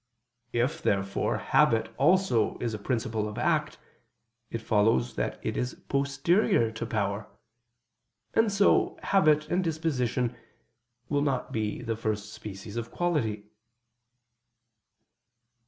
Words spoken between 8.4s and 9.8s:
so habit and